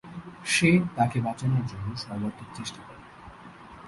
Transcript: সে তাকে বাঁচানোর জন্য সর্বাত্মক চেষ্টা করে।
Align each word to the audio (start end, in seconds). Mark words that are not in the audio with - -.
সে 0.45 0.69
তাকে 0.95 1.17
বাঁচানোর 1.21 1.65
জন্য 1.67 1.87
সর্বাত্মক 1.97 2.49
চেষ্টা 2.57 2.81
করে। 2.87 3.03